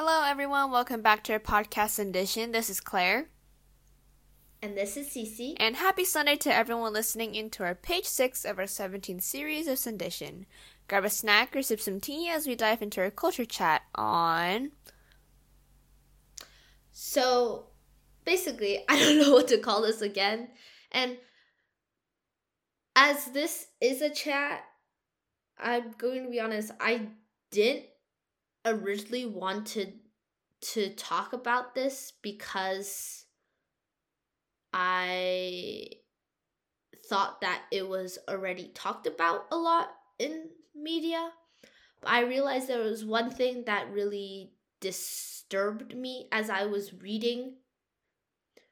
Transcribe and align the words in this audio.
Hello, 0.00 0.22
everyone. 0.24 0.70
Welcome 0.70 1.02
back 1.02 1.24
to 1.24 1.32
our 1.32 1.40
podcast 1.40 1.98
edition. 1.98 2.52
This 2.52 2.70
is 2.70 2.78
Claire. 2.78 3.30
And 4.62 4.76
this 4.76 4.96
is 4.96 5.08
Cece. 5.08 5.56
And 5.56 5.74
happy 5.74 6.04
Sunday 6.04 6.36
to 6.36 6.54
everyone 6.54 6.92
listening 6.92 7.34
into 7.34 7.64
our 7.64 7.74
page 7.74 8.04
6 8.04 8.44
of 8.44 8.60
our 8.60 8.66
17th 8.66 9.24
series 9.24 9.66
of 9.66 9.76
Sundition. 9.76 10.46
Grab 10.86 11.04
a 11.04 11.10
snack 11.10 11.56
or 11.56 11.62
sip 11.62 11.80
some 11.80 11.98
tea 11.98 12.28
as 12.28 12.46
we 12.46 12.54
dive 12.54 12.80
into 12.80 13.00
our 13.00 13.10
culture 13.10 13.44
chat 13.44 13.82
on. 13.96 14.70
So, 16.92 17.66
basically, 18.24 18.84
I 18.88 19.00
don't 19.00 19.18
know 19.18 19.32
what 19.32 19.48
to 19.48 19.58
call 19.58 19.82
this 19.82 20.00
again. 20.00 20.50
And 20.92 21.16
as 22.94 23.24
this 23.32 23.66
is 23.80 24.00
a 24.00 24.10
chat, 24.10 24.62
I'm 25.58 25.90
going 25.98 26.22
to 26.22 26.30
be 26.30 26.38
honest, 26.38 26.70
I 26.78 27.08
didn't 27.50 27.86
originally 28.68 29.26
wanted 29.26 29.94
to 30.60 30.90
talk 30.90 31.32
about 31.32 31.74
this 31.74 32.12
because 32.22 33.24
I 34.72 35.86
thought 37.08 37.40
that 37.40 37.62
it 37.70 37.88
was 37.88 38.18
already 38.28 38.70
talked 38.74 39.06
about 39.06 39.46
a 39.50 39.56
lot 39.56 39.88
in 40.18 40.50
media. 40.74 41.30
But 42.00 42.10
I 42.10 42.20
realized 42.22 42.68
there 42.68 42.82
was 42.82 43.04
one 43.04 43.30
thing 43.30 43.64
that 43.66 43.90
really 43.92 44.52
disturbed 44.80 45.96
me 45.96 46.28
as 46.30 46.50
I 46.50 46.66
was 46.66 46.92
reading. 46.94 47.54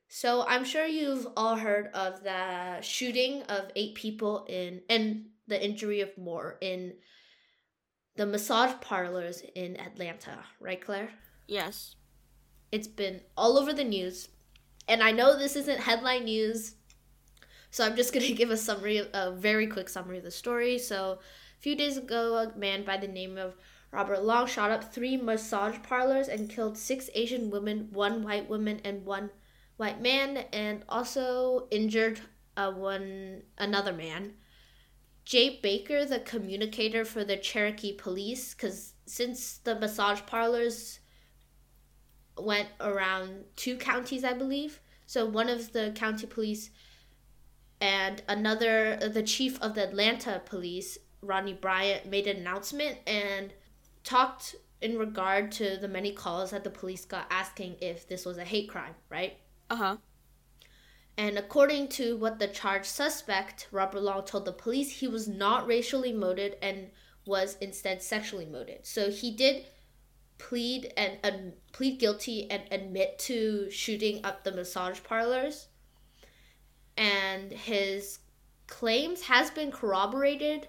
So 0.09 0.45
I'm 0.47 0.65
sure 0.65 0.87
you've 0.87 1.27
all 1.37 1.57
heard 1.57 1.89
of 1.89 2.23
the 2.23 2.81
shooting 2.81 3.43
of 3.45 3.71
eight 3.75 3.95
people 3.95 4.47
in 4.49 4.83
and 4.89 5.27
the 5.49 5.63
injury 5.63 6.01
of 6.01 6.17
more 6.17 6.59
in 6.61 6.95
the 8.17 8.27
massage 8.27 8.73
parlors 8.81 9.43
in 9.55 9.79
Atlanta, 9.79 10.45
right, 10.61 10.81
Claire? 10.81 11.11
Yes. 11.47 11.95
It's 12.73 12.89
been 12.89 13.21
all 13.37 13.59
over 13.59 13.73
the 13.73 13.85
news. 13.85 14.29
And 14.89 15.03
I 15.03 15.13
know 15.13 15.37
this 15.37 15.57
isn't 15.57 15.81
headline 15.81 16.25
news, 16.25 16.75
so 17.71 17.85
I'm 17.85 17.97
just 17.97 18.13
going 18.15 18.27
to 18.27 18.33
give 18.33 18.51
a 18.51 18.57
summary, 18.57 19.07
a 19.13 19.33
very 19.33 19.67
quick 19.67 19.89
summary 19.89 20.19
of 20.19 20.25
the 20.25 20.31
story. 20.31 20.79
So, 20.79 21.19
a 21.59 21.61
few 21.61 21.77
days 21.77 21.97
ago, 21.97 22.37
a 22.37 22.59
man 22.59 22.85
by 22.85 22.97
the 22.97 23.09
name 23.09 23.39
of 23.39 23.57
Robert 23.91 24.23
Long 24.23 24.47
shot 24.47 24.71
up 24.71 24.93
three 24.93 25.17
massage 25.17 25.77
parlors 25.83 26.29
and 26.29 26.51
killed 26.51 26.77
six 26.77 27.09
Asian 27.15 27.51
women, 27.51 27.89
one 27.93 28.23
white 28.23 28.49
woman, 28.49 28.81
and 28.85 29.05
one 29.05 29.31
white 29.77 30.01
man, 30.01 30.39
and 30.53 30.85
also 30.89 31.67
injured 31.71 32.21
uh, 32.57 32.71
one 32.73 33.43
another 33.59 33.93
man. 33.93 34.35
Jay 35.27 35.59
Baker, 35.61 36.05
the 36.05 36.21
communicator 36.21 37.05
for 37.05 37.25
the 37.25 37.37
Cherokee 37.37 37.93
police, 37.93 38.55
because 38.55 38.95
since 39.07 39.59
the 39.59 39.75
massage 39.75 40.21
parlors 40.25 41.01
went 42.39 42.69
around 42.81 43.45
two 43.57 43.77
counties, 43.77 44.23
I 44.23 44.33
believe. 44.33 44.81
So 45.05 45.27
one 45.27 45.49
of 45.49 45.73
the 45.73 45.93
county 45.97 46.29
police 46.29 46.71
and 47.81 48.23
another, 48.29 48.97
the 48.97 49.23
chief 49.23 49.61
of 49.61 49.75
the 49.75 49.89
Atlanta 49.89 50.41
police, 50.45 50.97
Rodney 51.21 51.55
Bryant, 51.55 52.07
made 52.07 52.29
an 52.29 52.37
announcement 52.37 52.99
and 53.07 53.53
talked 54.05 54.55
in 54.81 54.97
regard 54.97 55.51
to 55.53 55.77
the 55.77 55.89
many 55.89 56.13
calls 56.13 56.51
that 56.53 56.63
the 56.63 56.71
police 56.71 57.05
got 57.05 57.27
asking 57.31 57.77
if 57.81 58.07
this 58.09 58.25
was 58.25 58.39
a 58.39 58.45
hate 58.45 58.69
crime, 58.69 58.95
right? 59.11 59.39
Uh 59.71 59.77
huh. 59.77 59.97
And 61.19 61.39
according 61.39 61.89
to 61.89 62.17
what 62.17 62.39
the 62.39 62.47
charged 62.49 62.87
suspect, 62.87 63.69
Robert 63.73 64.03
Long, 64.03 64.25
told 64.25 64.45
the 64.45 64.53
police, 64.53 64.91
he 64.91 65.09
was 65.09 65.27
not 65.27 65.67
racially 65.67 66.13
motivated 66.13 66.59
and 66.61 66.91
was 67.25 67.57
instead 67.61 68.03
sexually 68.03 68.45
motivated. 68.45 68.87
So 68.87 69.11
he 69.11 69.31
did 69.31 69.65
plead 70.39 70.93
and 70.97 71.19
uh, 71.25 71.31
plead 71.73 71.99
guilty 71.99 72.51
and 72.51 72.63
admit 72.71 73.19
to 73.21 73.71
shooting 73.71 74.25
up 74.25 74.45
the 74.45 74.53
massage 74.53 75.03
parlors. 75.03 75.69
And 76.99 77.51
his 77.51 78.19
claims 78.67 79.23
has 79.23 79.51
been 79.51 79.71
corroborated 79.71 80.69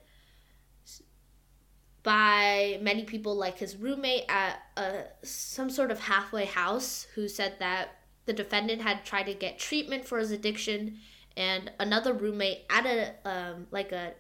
by 2.04 2.80
many 2.82 3.04
people 3.04 3.36
like 3.36 3.58
his 3.58 3.76
roommate 3.76 4.24
at 4.30 4.60
a, 4.78 5.04
some 5.24 5.70
sort 5.70 5.92
of 5.92 6.00
halfway 6.00 6.46
house 6.46 7.06
who 7.16 7.28
said 7.28 7.56
that 7.60 7.97
the 8.28 8.34
defendant 8.34 8.82
had 8.82 9.06
tried 9.06 9.24
to 9.24 9.34
get 9.34 9.58
treatment 9.58 10.06
for 10.06 10.20
his 10.20 10.32
addiction, 10.32 11.00
and 11.36 11.72
another 11.80 12.14
roommate 12.14 12.66
at 12.70 12.86
a 12.86 13.16
um, 13.28 13.68
like 13.72 13.92
a, 13.92 14.14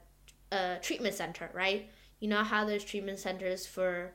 a 0.51 0.77
treatment 0.81 1.13
center, 1.13 1.51
right? 1.53 1.89
You 2.19 2.29
know 2.29 2.43
how 2.43 2.65
there's 2.65 2.83
treatment 2.83 3.19
centers 3.19 3.67
for 3.67 4.13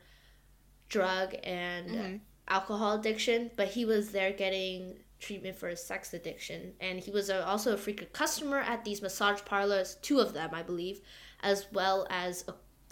drug 0.89 1.35
and 1.45 1.91
mm-hmm. 1.91 2.17
alcohol 2.49 2.99
addiction, 2.99 3.51
but 3.55 3.69
he 3.69 3.85
was 3.85 4.11
there 4.11 4.33
getting 4.33 4.97
treatment 5.21 5.57
for 5.57 5.69
his 5.69 5.83
sex 5.83 6.15
addiction, 6.15 6.73
and 6.81 6.99
he 6.99 7.11
was 7.11 7.29
a, 7.29 7.47
also 7.47 7.75
a 7.75 7.77
frequent 7.77 8.13
customer 8.13 8.59
at 8.59 8.85
these 8.85 9.03
massage 9.03 9.43
parlors, 9.45 9.97
two 10.03 10.19
of 10.19 10.33
them, 10.33 10.51
I 10.53 10.63
believe, 10.63 11.01
as 11.43 11.67
well 11.71 12.07
as 12.09 12.47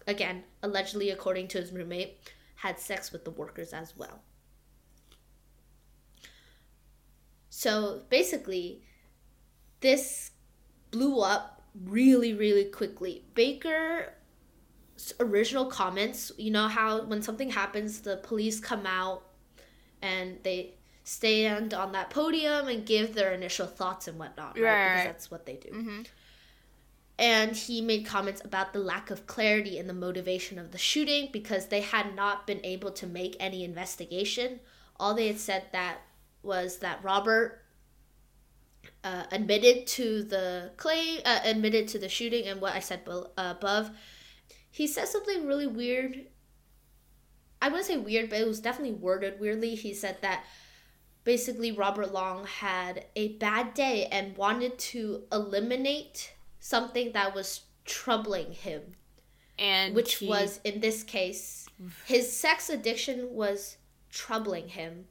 again 0.06 0.44
allegedly, 0.62 1.10
according 1.10 1.48
to 1.48 1.60
his 1.60 1.72
roommate, 1.72 2.18
had 2.56 2.78
sex 2.78 3.10
with 3.10 3.24
the 3.24 3.30
workers 3.30 3.72
as 3.72 3.96
well. 3.96 4.22
So 7.60 8.00
basically, 8.08 8.80
this 9.80 10.30
blew 10.90 11.20
up 11.20 11.62
really, 11.84 12.32
really 12.32 12.64
quickly. 12.64 13.26
Baker's 13.34 14.14
original 15.20 15.66
comments, 15.66 16.32
you 16.38 16.50
know 16.50 16.68
how 16.68 17.02
when 17.02 17.20
something 17.20 17.50
happens, 17.50 18.00
the 18.00 18.16
police 18.16 18.60
come 18.60 18.86
out 18.86 19.24
and 20.00 20.38
they 20.42 20.76
stand 21.04 21.74
on 21.74 21.92
that 21.92 22.08
podium 22.08 22.68
and 22.68 22.86
give 22.86 23.14
their 23.14 23.34
initial 23.34 23.66
thoughts 23.66 24.08
and 24.08 24.18
whatnot, 24.18 24.58
right? 24.58 24.62
right 24.62 24.92
because 24.94 25.04
that's 25.04 25.30
what 25.30 25.44
they 25.44 25.56
do. 25.56 25.68
Mm-hmm. 25.68 26.02
And 27.18 27.54
he 27.54 27.82
made 27.82 28.06
comments 28.06 28.40
about 28.42 28.72
the 28.72 28.78
lack 28.78 29.10
of 29.10 29.26
clarity 29.26 29.76
in 29.76 29.86
the 29.86 29.92
motivation 29.92 30.58
of 30.58 30.72
the 30.72 30.78
shooting 30.78 31.28
because 31.30 31.66
they 31.66 31.82
had 31.82 32.16
not 32.16 32.46
been 32.46 32.64
able 32.64 32.90
to 32.92 33.06
make 33.06 33.36
any 33.38 33.64
investigation. 33.64 34.60
All 34.98 35.12
they 35.12 35.26
had 35.26 35.38
said 35.38 35.64
that 35.72 35.98
was 36.42 36.78
that 36.78 37.02
Robert 37.02 37.62
uh, 39.04 39.24
admitted 39.32 39.86
to 39.86 40.22
the 40.22 40.72
claim, 40.76 41.20
uh, 41.24 41.40
admitted 41.44 41.88
to 41.88 41.98
the 41.98 42.08
shooting 42.08 42.46
and 42.46 42.60
what 42.60 42.74
I 42.74 42.80
said 42.80 43.04
be- 43.04 43.10
uh, 43.10 43.24
above. 43.36 43.90
He 44.70 44.86
said 44.86 45.08
something 45.08 45.46
really 45.46 45.66
weird. 45.66 46.26
I 47.62 47.68
wouldn't 47.68 47.86
say 47.86 47.96
weird, 47.96 48.30
but 48.30 48.40
it 48.40 48.46
was 48.46 48.60
definitely 48.60 48.94
worded 48.94 49.38
weirdly. 49.38 49.74
He 49.74 49.92
said 49.92 50.18
that 50.22 50.44
basically 51.24 51.72
Robert 51.72 52.12
Long 52.12 52.46
had 52.46 53.06
a 53.16 53.36
bad 53.36 53.74
day 53.74 54.06
and 54.06 54.36
wanted 54.36 54.78
to 54.78 55.24
eliminate 55.30 56.32
something 56.58 57.12
that 57.12 57.34
was 57.34 57.62
troubling 57.84 58.52
him. 58.52 58.94
And 59.58 59.94
which 59.94 60.14
he... 60.14 60.26
was 60.26 60.58
in 60.64 60.80
this 60.80 61.02
case 61.02 61.68
his 62.06 62.32
sex 62.32 62.68
addiction 62.68 63.34
was 63.34 63.76
troubling 64.10 64.68
him 64.68 65.06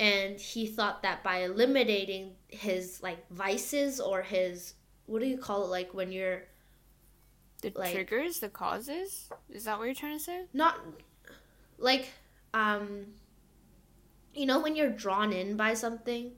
and 0.00 0.38
he 0.38 0.66
thought 0.66 1.02
that 1.02 1.22
by 1.22 1.38
eliminating 1.38 2.32
his 2.48 3.02
like 3.02 3.28
vices 3.30 4.00
or 4.00 4.22
his 4.22 4.74
what 5.06 5.20
do 5.20 5.26
you 5.26 5.38
call 5.38 5.64
it 5.64 5.68
like 5.68 5.94
when 5.94 6.12
you're 6.12 6.42
the 7.62 7.72
like, 7.74 7.92
triggers 7.92 8.38
the 8.40 8.48
causes? 8.48 9.28
Is 9.50 9.64
that 9.64 9.78
what 9.78 9.84
you're 9.84 9.94
trying 9.94 10.18
to 10.18 10.22
say? 10.22 10.44
Not 10.52 10.78
like 11.78 12.08
um 12.54 13.06
you 14.34 14.46
know 14.46 14.60
when 14.60 14.76
you're 14.76 14.90
drawn 14.90 15.32
in 15.32 15.56
by 15.56 15.74
something? 15.74 16.32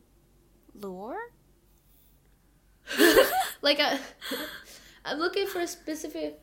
Lure? 0.75 1.19
Like 3.63 3.79
a 3.79 4.01
i'm 5.05 5.19
looking 5.19 5.47
for 5.47 5.61
a 5.61 5.67
specific 5.67 6.41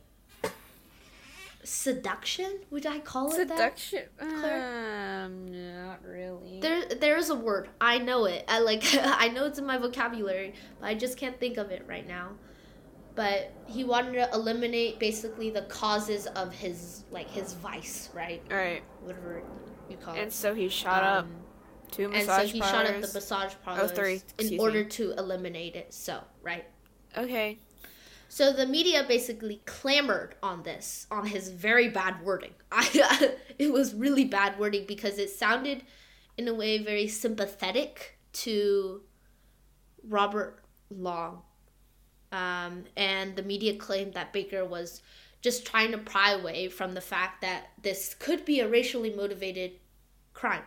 seduction 1.68 2.60
would 2.70 2.86
i 2.86 2.98
call 3.00 3.28
it 3.30 3.36
seduction? 3.36 4.04
That? 4.18 5.26
um 5.26 5.52
not 5.52 6.04
really. 6.06 6.60
There 6.62 6.86
there's 6.86 7.30
a 7.30 7.36
word. 7.36 7.70
I 7.82 7.98
know 7.98 8.26
it. 8.26 8.46
I 8.48 8.60
like 8.60 8.84
i 8.94 9.28
know 9.28 9.46
it's 9.46 9.60
in 9.60 9.66
my 9.66 9.78
vocabulary 9.78 10.54
but 10.80 10.88
i 10.88 10.96
just 10.96 11.18
can't 11.18 11.38
think 11.40 11.58
of 11.58 11.70
it 11.72 11.86
right 11.88 12.08
now. 12.08 12.32
But 13.16 13.52
he 13.66 13.84
wanted 13.84 14.14
to 14.14 14.30
eliminate 14.32 15.00
basically 15.00 15.50
the 15.50 15.64
causes 15.64 16.28
of 16.28 16.54
his 16.54 17.04
like 17.12 17.30
his 17.30 17.54
vice 17.54 18.10
right? 18.14 18.42
Right. 18.50 18.84
Whatever 19.04 19.44
you 19.90 19.98
call 19.98 20.14
and 20.14 20.20
it. 20.20 20.24
and 20.24 20.34
so 20.34 20.54
he 20.54 20.70
shot 20.70 21.04
um, 21.04 21.10
up 21.10 21.28
two 21.92 22.08
massage 22.08 22.40
and 22.44 22.50
so 22.50 22.54
he 22.54 22.62
parlors. 22.62 22.88
shot 22.88 22.96
up 22.96 23.02
the 23.02 23.14
massage 23.14 23.54
parlors 23.66 23.92
oh, 23.92 23.96
three, 23.96 24.22
in 24.40 24.60
order 24.60 24.84
me. 24.84 24.90
to 24.90 25.12
eliminate 25.18 25.76
it. 25.76 25.94
So 25.94 26.22
right? 26.42 26.66
Okay 27.18 27.60
so 28.30 28.52
the 28.52 28.66
media 28.66 29.06
basically 29.08 29.62
clamored 29.66 30.36
on 30.44 30.64
this, 30.64 31.08
on 31.10 31.26
his 31.26 31.50
very 31.50 31.90
bad 31.90 32.24
wording. 32.24 32.54
I, 32.72 33.36
it 33.58 33.72
was 33.72 33.94
really 33.94 34.26
bad 34.26 34.60
wording 34.60 34.86
because 34.88 35.18
it 35.18 35.30
sounded, 35.30 35.84
in 36.38 36.48
a 36.48 36.54
way, 36.54 36.78
very 36.84 37.08
sympathetic 37.08 38.20
to 38.34 39.02
Robert 40.04 40.64
Long. 40.90 41.42
Um, 42.32 42.84
and 42.96 43.36
the 43.36 43.44
media 43.44 43.76
claimed 43.76 44.14
that 44.14 44.34
Baker 44.34 44.66
was 44.66 45.02
just 45.42 45.66
trying 45.66 45.92
to 45.92 45.98
pry 45.98 46.32
away 46.32 46.68
from 46.68 46.94
the 46.94 47.02
fact 47.02 47.42
that 47.42 47.68
this 47.82 48.14
could 48.14 48.44
be 48.44 48.60
a 48.60 48.68
racially 48.68 49.14
motivated 49.14 49.74
crime 50.34 50.64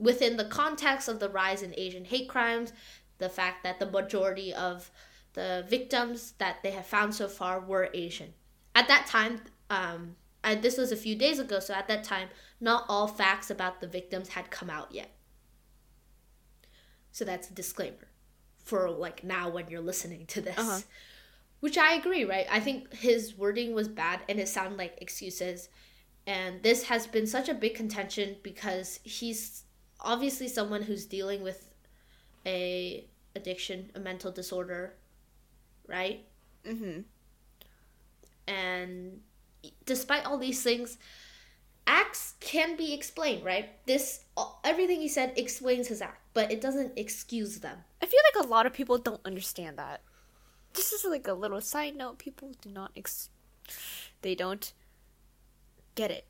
within 0.00 0.36
the 0.36 0.44
context 0.44 1.08
of 1.08 1.20
the 1.20 1.28
rise 1.28 1.62
in 1.62 1.74
Asian 1.76 2.04
hate 2.04 2.28
crimes, 2.28 2.72
the 3.18 3.28
fact 3.28 3.62
that 3.62 3.78
the 3.78 3.86
majority 3.86 4.52
of 4.52 4.90
the 5.32 5.64
victims 5.68 6.34
that 6.38 6.62
they 6.62 6.72
have 6.72 6.86
found 6.86 7.14
so 7.14 7.28
far 7.28 7.60
were 7.60 7.90
Asian. 7.94 8.34
At 8.74 8.88
that 8.88 9.06
time, 9.06 9.40
um, 9.68 10.16
I, 10.42 10.54
this 10.54 10.76
was 10.76 10.92
a 10.92 10.96
few 10.96 11.14
days 11.14 11.38
ago, 11.38 11.60
so 11.60 11.74
at 11.74 11.88
that 11.88 12.04
time, 12.04 12.28
not 12.60 12.84
all 12.88 13.06
facts 13.06 13.50
about 13.50 13.80
the 13.80 13.86
victims 13.86 14.30
had 14.30 14.50
come 14.50 14.70
out 14.70 14.92
yet. 14.92 15.10
So 17.12 17.24
that's 17.24 17.50
a 17.50 17.54
disclaimer 17.54 18.08
for 18.58 18.90
like 18.90 19.24
now 19.24 19.48
when 19.50 19.68
you're 19.68 19.80
listening 19.80 20.26
to 20.26 20.40
this. 20.40 20.58
Uh-huh. 20.58 20.80
Which 21.60 21.76
I 21.76 21.94
agree, 21.94 22.24
right? 22.24 22.46
I 22.50 22.60
think 22.60 22.94
his 22.94 23.36
wording 23.36 23.74
was 23.74 23.88
bad 23.88 24.20
and 24.28 24.38
it 24.38 24.48
sounded 24.48 24.78
like 24.78 24.96
excuses. 25.02 25.68
And 26.26 26.62
this 26.62 26.84
has 26.84 27.06
been 27.06 27.26
such 27.26 27.48
a 27.48 27.54
big 27.54 27.74
contention 27.74 28.36
because 28.42 29.00
he's 29.02 29.64
obviously 30.00 30.48
someone 30.48 30.82
who's 30.82 31.04
dealing 31.04 31.42
with 31.42 31.74
a 32.46 33.04
addiction, 33.36 33.90
a 33.94 34.00
mental 34.00 34.30
disorder, 34.32 34.94
right? 35.90 36.24
Mm-hmm. 36.66 37.00
And 38.46 39.20
despite 39.84 40.24
all 40.24 40.38
these 40.38 40.62
things, 40.62 40.98
acts 41.86 42.34
can 42.40 42.76
be 42.76 42.94
explained, 42.94 43.44
right? 43.44 43.70
This 43.86 44.24
everything 44.64 45.00
he 45.00 45.08
said 45.08 45.32
explains 45.36 45.88
his 45.88 46.00
act, 46.00 46.22
but 46.34 46.50
it 46.50 46.60
doesn't 46.60 46.92
excuse 46.96 47.58
them. 47.58 47.78
I 48.02 48.06
feel 48.06 48.20
like 48.34 48.44
a 48.44 48.48
lot 48.48 48.66
of 48.66 48.72
people 48.72 48.98
don't 48.98 49.20
understand 49.24 49.78
that. 49.78 50.02
This 50.74 50.92
is 50.92 51.04
like 51.04 51.26
a 51.26 51.32
little 51.32 51.60
side 51.60 51.96
note. 51.96 52.18
People 52.18 52.52
do 52.62 52.70
not 52.70 52.92
ex. 52.96 53.28
They 54.22 54.34
don't 54.34 54.72
get 55.94 56.10
it. 56.10 56.26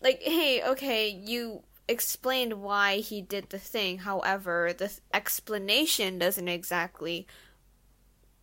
Like, 0.00 0.22
hey, 0.22 0.62
okay, 0.62 1.08
you 1.08 1.62
explained 1.88 2.62
why 2.62 2.98
he 2.98 3.22
did 3.22 3.50
the 3.50 3.58
thing. 3.58 3.98
However, 3.98 4.72
the 4.72 4.88
th- 4.88 5.00
explanation 5.12 6.18
doesn't 6.18 6.46
exactly 6.46 7.26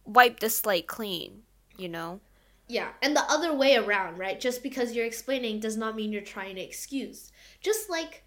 wipe 0.05 0.39
the 0.39 0.49
slate 0.49 0.87
clean. 0.87 1.43
You 1.77 1.89
know. 1.89 2.21
Yeah, 2.67 2.89
and 3.01 3.15
the 3.15 3.23
other 3.29 3.53
way 3.53 3.75
around, 3.75 4.17
right? 4.17 4.39
Just 4.39 4.63
because 4.63 4.93
you're 4.93 5.05
explaining 5.05 5.59
does 5.59 5.77
not 5.77 5.95
mean 5.95 6.11
you're 6.11 6.21
trying 6.21 6.55
to 6.55 6.61
excuse. 6.61 7.31
Just 7.61 7.89
like, 7.89 8.23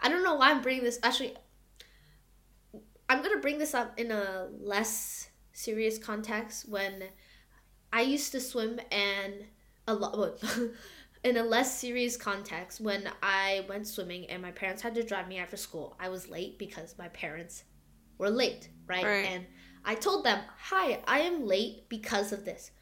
I 0.00 0.10
don't 0.10 0.22
know 0.22 0.34
why 0.34 0.50
I'm 0.50 0.60
bringing 0.60 0.84
this. 0.84 0.98
Actually, 1.02 1.34
I'm 3.08 3.22
gonna 3.22 3.40
bring 3.40 3.58
this 3.58 3.74
up 3.74 3.98
in 3.98 4.10
a 4.10 4.48
less 4.60 5.30
serious 5.52 5.96
context 5.96 6.68
when 6.68 7.04
I 7.92 8.02
used 8.02 8.32
to 8.32 8.40
swim 8.40 8.78
and 8.90 9.46
a 9.86 9.94
lot. 9.94 10.42
in 11.24 11.36
a 11.36 11.42
less 11.42 11.78
serious 11.78 12.16
context, 12.16 12.80
when 12.80 13.08
I 13.22 13.64
went 13.68 13.86
swimming 13.86 14.26
and 14.26 14.42
my 14.42 14.52
parents 14.52 14.82
had 14.82 14.94
to 14.94 15.02
drive 15.02 15.28
me 15.28 15.38
after 15.38 15.56
school, 15.56 15.96
I 15.98 16.08
was 16.08 16.28
late 16.28 16.58
because 16.58 16.96
my 16.98 17.08
parents 17.08 17.64
were 18.18 18.30
late, 18.30 18.68
right? 18.86 19.04
Right. 19.04 19.24
And 19.26 19.46
I 19.84 19.94
told 19.94 20.24
them, 20.24 20.42
"Hi, 20.70 21.02
I 21.06 21.20
am 21.20 21.46
late 21.46 21.88
because 21.88 22.32
of 22.32 22.44
this." 22.44 22.72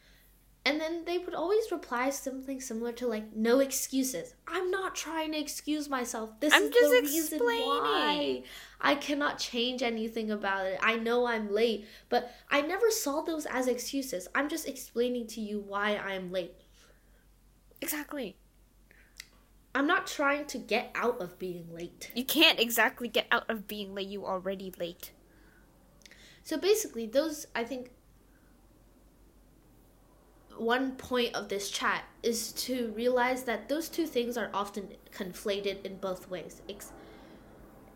And 0.65 0.81
then 0.81 1.05
they 1.05 1.19
would 1.19 1.35
always 1.35 1.71
reply 1.71 2.11
something 2.11 2.61
similar 2.61 2.91
to 2.94 3.06
like, 3.06 3.37
"No 3.37 3.61
excuses. 3.61 4.35
I'm 4.49 4.69
not 4.73 4.97
trying 4.97 5.31
to 5.31 5.38
excuse 5.38 5.88
myself. 5.88 6.31
This 6.41 6.53
I'm 6.53 6.65
is 6.65 6.71
just 6.71 6.91
the 6.91 7.03
reason 7.03 7.37
explaining." 7.37 7.67
why. 7.67 8.43
I 8.81 8.97
cannot 8.97 9.38
change 9.38 9.83
anything 9.83 10.31
about 10.33 10.67
it. 10.67 10.81
I 10.83 10.97
know 10.97 11.27
I'm 11.27 11.53
late, 11.53 11.87
but 12.09 12.35
I 12.50 12.62
never 12.62 12.91
saw 12.91 13.23
those 13.23 13.47
as 13.47 13.69
excuses. 13.69 14.27
I'm 14.35 14.49
just 14.49 14.67
explaining 14.67 15.29
to 15.29 15.41
you 15.41 15.61
why 15.61 15.97
I'm 15.97 16.33
late. 16.33 16.56
Exactly. 17.81 18.37
I'm 19.73 19.87
not 19.87 20.06
trying 20.06 20.47
to 20.47 20.59
get 20.59 20.91
out 20.94 21.21
of 21.21 21.38
being 21.38 21.73
late. 21.73 22.11
You 22.15 22.25
can't 22.25 22.59
exactly 22.59 23.09
get 23.09 23.27
out 23.31 23.49
of 23.49 23.69
being 23.69 23.94
late. 23.94 24.09
You 24.09 24.27
already 24.27 24.73
late. 24.79 25.12
So 26.46 26.56
basically, 26.56 27.06
those 27.06 27.48
I 27.56 27.64
think 27.64 27.90
one 30.56 30.93
point 30.93 31.34
of 31.34 31.48
this 31.48 31.72
chat 31.72 32.04
is 32.22 32.52
to 32.52 32.93
realize 32.94 33.43
that 33.43 33.69
those 33.69 33.88
two 33.88 34.06
things 34.06 34.37
are 34.37 34.48
often 34.54 34.90
conflated 35.10 35.84
in 35.84 35.96
both 35.96 36.31
ways. 36.31 36.62
Ex- 36.69 36.93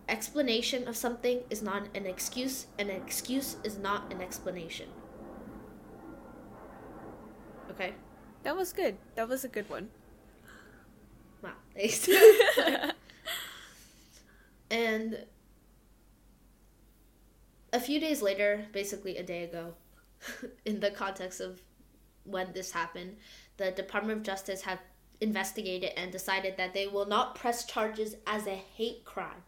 explanation 0.08 0.88
of 0.88 0.96
something 0.96 1.44
is 1.48 1.62
not 1.62 1.86
an 1.94 2.06
excuse, 2.06 2.66
and 2.76 2.90
an 2.90 2.96
excuse 2.96 3.54
is 3.62 3.78
not 3.78 4.12
an 4.12 4.20
explanation. 4.20 4.88
Okay? 7.70 7.94
That 8.42 8.56
was 8.56 8.72
good. 8.72 8.96
That 9.14 9.28
was 9.28 9.44
a 9.44 9.48
good 9.48 9.70
one. 9.70 9.90
Wow. 11.40 11.52
Thanks. 11.76 12.08
and 14.72 15.24
a 17.72 17.80
few 17.80 18.00
days 18.00 18.22
later, 18.22 18.66
basically 18.72 19.16
a 19.16 19.22
day 19.22 19.44
ago, 19.44 19.74
in 20.64 20.80
the 20.80 20.90
context 20.90 21.40
of 21.40 21.60
when 22.24 22.52
this 22.52 22.72
happened, 22.72 23.16
the 23.56 23.70
Department 23.72 24.18
of 24.18 24.22
Justice 24.24 24.62
have 24.62 24.80
investigated 25.20 25.92
and 25.96 26.10
decided 26.10 26.56
that 26.56 26.74
they 26.74 26.86
will 26.86 27.06
not 27.06 27.34
press 27.34 27.64
charges 27.64 28.16
as 28.26 28.46
a 28.46 28.54
hate 28.54 29.04
crime. 29.04 29.42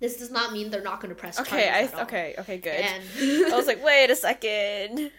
This 0.00 0.16
does 0.18 0.30
not 0.32 0.52
mean 0.52 0.70
they're 0.70 0.82
not 0.82 1.00
going 1.00 1.10
to 1.10 1.14
press 1.14 1.38
Okay, 1.38 1.68
charges. 1.68 1.94
all. 1.94 2.00
okay, 2.02 2.34
okay, 2.38 2.58
good. 2.58 2.72
And 2.72 3.04
I 3.52 3.56
was 3.56 3.66
like, 3.68 3.82
wait 3.84 4.10
a 4.10 4.16
second. 4.16 5.12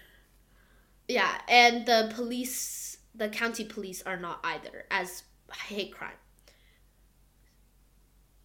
Yeah, 1.08 1.32
and 1.48 1.86
the 1.86 2.12
police, 2.16 2.98
the 3.16 3.30
county 3.30 3.64
police 3.66 4.02
are 4.04 4.18
not 4.18 4.40
either 4.44 4.86
as 4.92 5.24
hate 5.68 5.94
crime. 5.94 6.18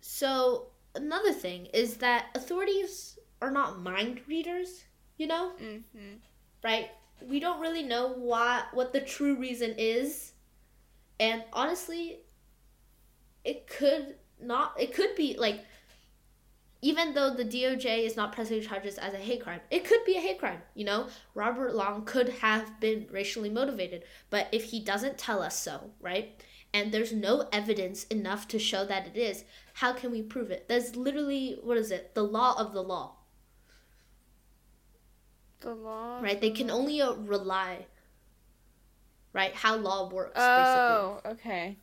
So, 0.00 0.68
another 0.94 1.32
thing 1.32 1.66
is 1.66 1.98
that 1.98 2.26
authorities 2.34 3.18
are 3.40 3.50
not 3.50 3.80
mind 3.80 4.20
readers, 4.26 4.84
you 5.16 5.26
know? 5.26 5.52
Mm-hmm. 5.62 6.16
Right? 6.62 6.90
We 7.22 7.40
don't 7.40 7.60
really 7.60 7.82
know 7.82 8.12
why 8.12 8.64
what 8.72 8.92
the 8.92 9.00
true 9.00 9.36
reason 9.36 9.74
is. 9.76 10.32
And 11.20 11.42
honestly, 11.52 12.20
it 13.44 13.66
could 13.66 14.16
not 14.40 14.74
it 14.78 14.94
could 14.94 15.14
be 15.16 15.36
like 15.38 15.64
even 16.80 17.12
though 17.12 17.34
the 17.34 17.44
DOJ 17.44 18.04
is 18.04 18.16
not 18.16 18.32
pressing 18.32 18.62
charges 18.62 18.98
as 18.98 19.12
a 19.12 19.16
hate 19.16 19.42
crime, 19.42 19.60
it 19.70 19.84
could 19.84 20.04
be 20.04 20.16
a 20.16 20.20
hate 20.20 20.38
crime. 20.38 20.62
You 20.74 20.84
know, 20.84 21.08
Robert 21.34 21.74
Long 21.74 22.04
could 22.04 22.28
have 22.28 22.78
been 22.78 23.08
racially 23.10 23.50
motivated, 23.50 24.04
but 24.30 24.46
if 24.52 24.64
he 24.64 24.78
doesn't 24.80 25.18
tell 25.18 25.42
us 25.42 25.58
so, 25.58 25.90
right? 26.00 26.40
And 26.72 26.92
there's 26.92 27.12
no 27.12 27.48
evidence 27.52 28.04
enough 28.04 28.46
to 28.48 28.58
show 28.58 28.84
that 28.84 29.06
it 29.06 29.16
is, 29.16 29.44
how 29.74 29.92
can 29.94 30.10
we 30.10 30.22
prove 30.22 30.50
it? 30.50 30.68
There's 30.68 30.96
literally, 30.96 31.58
what 31.62 31.78
is 31.78 31.90
it? 31.90 32.14
The 32.14 32.22
law 32.22 32.58
of 32.58 32.72
the 32.72 32.82
law, 32.82 33.16
The 35.60 35.74
law. 35.74 36.20
right? 36.20 36.40
They 36.40 36.50
can 36.50 36.70
only 36.70 37.00
uh, 37.00 37.14
rely, 37.14 37.86
right? 39.32 39.54
How 39.54 39.76
law 39.76 40.08
works, 40.10 40.32
Oh, 40.36 41.20
okay. 41.24 41.78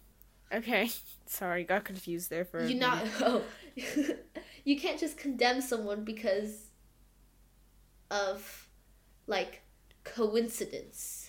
Okay. 0.53 0.89
Sorry, 1.25 1.63
got 1.63 1.83
confused 1.83 2.29
there 2.29 2.45
for 2.45 2.59
a 2.59 2.63
basically. 2.63 2.75
You 2.75 2.79
not, 2.79 3.03
oh. 3.21 3.41
you 4.63 4.79
can't 4.79 4.99
just 4.99 5.17
condemn 5.17 5.61
someone 5.61 6.03
because 6.03 6.67
of, 8.11 8.69
like, 9.27 9.63
coincidence. 10.03 11.24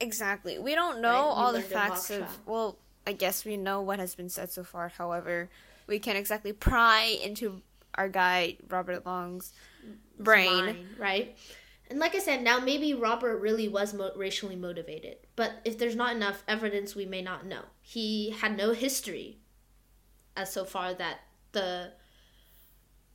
Exactly. 0.00 0.58
We 0.58 0.74
don't 0.74 1.00
know 1.00 1.08
Right, 1.08 1.18
all 1.18 1.52
the 1.52 1.62
facts 1.62 2.10
of. 2.10 2.26
Well, 2.46 2.78
I 3.06 3.12
guess 3.12 3.44
we 3.44 3.56
know 3.56 3.80
what 3.80 3.98
has 3.98 4.14
been 4.14 4.28
said 4.28 4.50
so 4.50 4.64
far. 4.64 4.88
However, 4.88 5.48
we 5.86 5.98
can't 5.98 6.18
exactly 6.18 6.52
pry 6.52 7.18
into 7.22 7.62
our 7.94 8.08
guy 8.08 8.56
Robert 8.68 9.06
Long's 9.06 9.52
brain. 10.18 10.64
Mine, 10.64 10.88
right? 10.98 11.36
And 11.88 11.98
like 12.00 12.14
I 12.14 12.18
said, 12.18 12.42
now 12.42 12.58
maybe 12.58 12.94
Robert 12.94 13.38
really 13.38 13.68
was 13.68 13.94
mo- 13.94 14.10
racially 14.16 14.56
motivated, 14.56 15.18
but 15.36 15.52
if 15.64 15.78
there's 15.78 15.94
not 15.94 16.16
enough 16.16 16.42
evidence, 16.48 16.96
we 16.96 17.06
may 17.06 17.22
not 17.22 17.46
know. 17.46 17.62
He 17.80 18.30
had 18.30 18.56
no 18.56 18.72
history, 18.72 19.38
as 20.36 20.52
so 20.52 20.64
far 20.64 20.94
that 20.94 21.20
the 21.52 21.92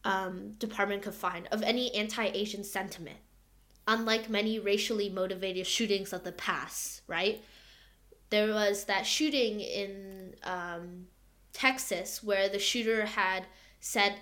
um, 0.06 0.54
department 0.58 1.02
could 1.02 1.14
find 1.14 1.48
of 1.52 1.62
any 1.64 1.94
anti-Asian 1.94 2.64
sentiment. 2.64 3.18
Unlike 3.88 4.30
many 4.30 4.60
racially 4.60 5.10
motivated 5.10 5.66
shootings 5.68 6.14
of 6.14 6.24
the 6.24 6.32
past, 6.32 7.02
right? 7.08 7.44
There 8.30 8.54
was 8.54 8.86
that 8.86 9.06
shooting 9.06 9.60
in 9.60 10.36
um, 10.44 11.08
Texas 11.52 12.24
where 12.24 12.48
the 12.48 12.60
shooter 12.60 13.06
had 13.06 13.46
said 13.80 14.16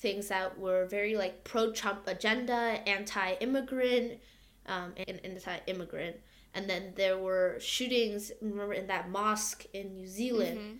things 0.00 0.28
that 0.28 0.58
were 0.58 0.86
very 0.86 1.16
like 1.16 1.44
pro-Trump 1.44 2.06
agenda, 2.06 2.80
anti-immigrant, 2.86 4.18
um, 4.66 4.94
and 5.06 5.20
anti-immigrant. 5.24 6.16
And 6.54 6.68
then 6.68 6.92
there 6.96 7.18
were 7.18 7.58
shootings. 7.60 8.32
Remember 8.40 8.72
in 8.72 8.86
that 8.86 9.10
mosque 9.10 9.66
in 9.72 9.94
New 9.94 10.06
Zealand. 10.06 10.58
Mhm. 10.58 10.78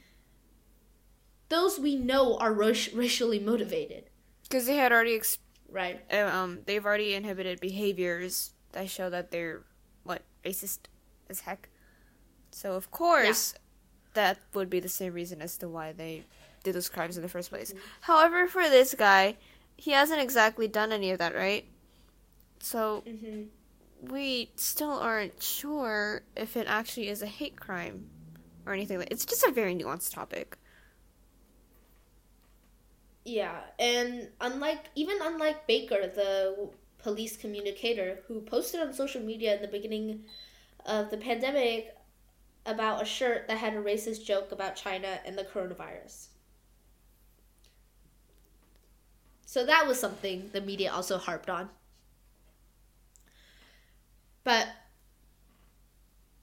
Those 1.50 1.78
we 1.78 1.96
know 1.96 2.36
are 2.38 2.52
ra- 2.52 2.72
racially 2.94 3.38
motivated, 3.38 4.10
Because 4.42 4.66
they 4.66 4.76
had 4.76 4.92
already, 4.92 5.14
ex- 5.14 5.38
right? 5.70 6.00
um, 6.12 6.60
they've 6.66 6.84
already 6.84 7.14
inhibited 7.14 7.60
behaviors 7.60 8.52
that 8.72 8.88
show 8.90 9.10
that 9.10 9.30
they're 9.30 9.62
what 10.04 10.22
racist 10.44 10.80
as 11.30 11.40
heck. 11.40 11.68
So 12.50 12.74
of 12.74 12.90
course, 12.90 13.54
that 14.14 14.38
would 14.54 14.70
be 14.70 14.80
the 14.80 14.88
same 14.88 15.12
reason 15.12 15.40
as 15.42 15.56
to 15.58 15.68
why 15.68 15.92
they 15.92 16.24
did 16.64 16.74
those 16.74 16.88
crimes 16.88 17.16
in 17.16 17.22
the 17.22 17.28
first 17.28 17.50
place. 17.50 17.72
However, 18.02 18.46
for 18.48 18.68
this 18.68 18.94
guy, 18.94 19.36
he 19.76 19.92
hasn't 19.92 20.20
exactly 20.20 20.66
done 20.68 20.92
any 20.92 21.10
of 21.10 21.18
that, 21.18 21.34
right? 21.34 21.66
So 22.60 23.04
Mm-hmm. 23.06 23.42
we 24.10 24.50
still 24.56 24.92
aren't 24.92 25.42
sure 25.42 26.22
if 26.36 26.56
it 26.56 26.66
actually 26.68 27.08
is 27.08 27.22
a 27.22 27.26
hate 27.26 27.56
crime 27.56 28.08
or 28.66 28.72
anything 28.72 28.98
like 28.98 29.08
it's 29.10 29.24
just 29.26 29.44
a 29.44 29.52
very 29.52 29.74
nuanced 29.74 30.12
topic. 30.12 30.56
Yeah, 33.28 33.60
and 33.78 34.30
unlike 34.40 34.88
even 34.94 35.18
unlike 35.20 35.66
Baker, 35.66 36.06
the 36.06 36.70
police 36.96 37.36
communicator 37.36 38.22
who 38.26 38.40
posted 38.40 38.80
on 38.80 38.94
social 38.94 39.20
media 39.20 39.56
in 39.56 39.60
the 39.60 39.68
beginning 39.68 40.24
of 40.86 41.10
the 41.10 41.18
pandemic 41.18 41.94
about 42.64 43.02
a 43.02 43.04
shirt 43.04 43.46
that 43.48 43.58
had 43.58 43.74
a 43.74 43.82
racist 43.82 44.24
joke 44.24 44.50
about 44.50 44.76
China 44.76 45.20
and 45.26 45.36
the 45.36 45.44
coronavirus. 45.44 46.28
So 49.44 49.66
that 49.66 49.86
was 49.86 50.00
something 50.00 50.48
the 50.54 50.62
media 50.62 50.90
also 50.90 51.18
harped 51.18 51.50
on. 51.50 51.68
But 54.42 54.68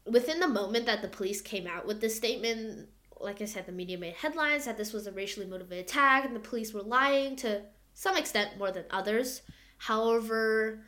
within 0.06 0.40
the 0.40 0.48
moment 0.48 0.86
that 0.86 1.02
the 1.02 1.08
police 1.08 1.42
came 1.42 1.66
out 1.66 1.88
with 1.88 2.02
this 2.02 2.16
statement, 2.16 2.90
like 3.26 3.42
I 3.42 3.46
said, 3.46 3.66
the 3.66 3.72
media 3.72 3.98
made 3.98 4.14
headlines 4.14 4.66
that 4.66 4.78
this 4.78 4.94
was 4.94 5.08
a 5.08 5.12
racially 5.12 5.46
motivated 5.46 5.86
attack 5.86 6.26
and 6.26 6.36
the 6.36 6.40
police 6.40 6.74
were 6.74 6.82
lying 6.82 7.36
to 7.38 7.64
some 7.94 8.16
extent 8.16 8.58
more 8.58 8.72
than 8.72 8.86
others. 8.92 9.42
However, 9.78 10.84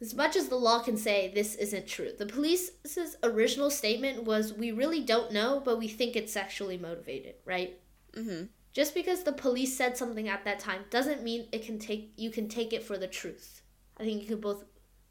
as 0.00 0.14
much 0.14 0.36
as 0.36 0.48
the 0.48 0.56
law 0.56 0.80
can 0.80 0.96
say 0.96 1.30
this 1.34 1.54
isn't 1.56 1.86
true, 1.86 2.12
the 2.16 2.26
police's 2.26 3.16
original 3.22 3.70
statement 3.70 4.24
was 4.24 4.54
we 4.54 4.72
really 4.72 5.02
don't 5.02 5.32
know, 5.32 5.60
but 5.62 5.78
we 5.78 5.88
think 5.88 6.16
it's 6.16 6.32
sexually 6.32 6.78
motivated, 6.78 7.34
right? 7.44 7.78
Mm-hmm. 8.14 8.44
Just 8.72 8.94
because 8.94 9.24
the 9.24 9.32
police 9.32 9.76
said 9.76 9.96
something 9.96 10.28
at 10.28 10.44
that 10.44 10.60
time 10.60 10.84
doesn't 10.90 11.22
mean 11.22 11.48
it 11.52 11.64
can 11.64 11.78
take 11.78 12.12
you 12.16 12.30
can 12.30 12.48
take 12.48 12.72
it 12.72 12.82
for 12.82 12.96
the 12.96 13.08
truth. 13.08 13.62
I 13.98 14.04
think 14.04 14.22
you 14.22 14.28
can 14.28 14.40
both 14.40 14.64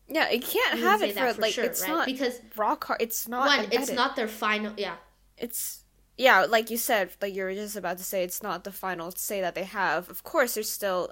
Yeah, 0.08 0.30
it 0.30 0.42
can't 0.42 0.80
have 0.80 1.04
it 1.04 1.16
that 1.16 1.36
for, 1.36 1.42
like 1.42 1.54
sure, 1.54 1.66
it's 1.66 1.82
right? 1.84 1.90
not 1.90 2.06
because 2.06 2.40
rock 2.56 2.86
hard. 2.86 3.02
It's 3.02 3.28
not 3.28 3.46
one, 3.46 3.68
it's 3.72 3.92
not 3.92 4.16
their 4.16 4.28
final 4.28 4.74
yeah. 4.78 4.96
it's 5.38 5.84
yeah 6.26 6.46
like 6.56 6.70
you 6.70 6.78
said 6.78 7.10
like 7.22 7.34
you 7.34 7.44
were 7.44 7.54
just 7.54 7.76
about 7.78 7.98
to 7.98 8.04
say 8.04 8.24
it's 8.24 8.44
not 8.44 8.64
the 8.64 8.72
final 8.72 9.10
say 9.12 9.40
that 9.42 9.56
they 9.56 9.64
have 9.64 10.10
of 10.10 10.22
course 10.32 10.54
they're 10.56 10.64
still 10.80 11.12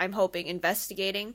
i'm 0.00 0.12
hoping 0.12 0.46
investigating 0.46 1.34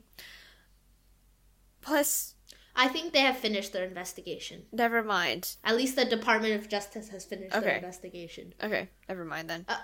plus 1.80 2.34
I 2.74 2.88
think 2.88 3.12
they 3.12 3.20
have 3.20 3.36
finished 3.36 3.72
their 3.74 3.84
investigation. 3.84 4.62
never 4.72 5.02
mind 5.02 5.56
At 5.62 5.76
least 5.76 5.94
the 5.94 6.06
Department 6.06 6.54
of 6.58 6.70
Justice 6.70 7.08
has 7.10 7.24
finished 7.24 7.54
Okay. 7.54 7.66
their 7.66 7.76
investigation. 7.76 8.54
okay 8.62 8.88
never 9.08 9.24
mind 9.24 9.48
then 9.50 9.64
uh, 9.68 9.76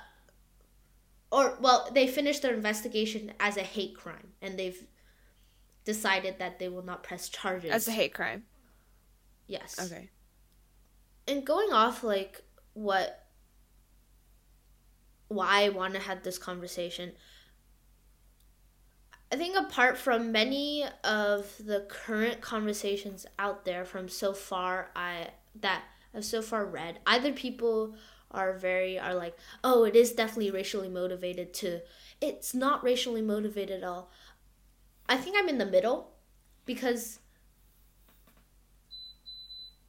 Or, 1.30 1.58
well, 1.60 1.90
they 1.92 2.06
finished 2.06 2.40
their 2.40 2.54
investigation 2.54 3.32
as 3.38 3.58
a 3.58 3.62
hate 3.62 3.94
crime, 3.94 4.28
and 4.40 4.58
they've 4.58 4.86
decided 5.84 6.38
that 6.38 6.58
they 6.58 6.70
will 6.70 6.82
not 6.92 7.02
press 7.02 7.28
charges. 7.28 7.70
as 7.70 7.86
a 7.88 7.92
hate 7.92 8.14
crime 8.14 8.44
yes. 9.46 9.76
okay 9.84 10.08
And 11.28 11.44
going 11.44 11.72
off, 11.72 12.02
like, 12.02 12.40
what. 12.72 13.27
Why 15.28 15.64
I 15.64 15.68
want 15.68 15.94
to 15.94 16.00
have 16.00 16.22
this 16.22 16.38
conversation. 16.38 17.12
I 19.30 19.36
think 19.36 19.56
apart 19.56 19.98
from 19.98 20.32
many 20.32 20.84
of 21.04 21.52
the 21.58 21.86
current 21.88 22.40
conversations 22.40 23.26
out 23.38 23.64
there 23.64 23.84
from 23.84 24.08
so 24.08 24.32
far 24.32 24.90
I 24.96 25.28
that 25.60 25.82
I've 26.14 26.24
so 26.24 26.40
far 26.40 26.64
read, 26.64 27.00
either 27.06 27.32
people 27.32 27.94
are 28.30 28.54
very 28.54 28.98
are 28.98 29.14
like, 29.14 29.36
oh, 29.62 29.84
it 29.84 29.94
is 29.94 30.12
definitely 30.12 30.50
racially 30.50 30.88
motivated 30.88 31.52
to 31.54 31.80
it's 32.20 32.54
not 32.54 32.82
racially 32.82 33.22
motivated 33.22 33.82
at 33.82 33.88
all. 33.88 34.10
I 35.08 35.16
think 35.16 35.36
I'm 35.38 35.48
in 35.48 35.58
the 35.58 35.66
middle 35.66 36.10
because 36.66 37.20